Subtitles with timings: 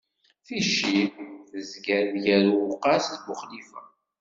[0.45, 1.01] Ticci
[1.49, 3.81] tezga-d gar Uwqas d Buxlifa.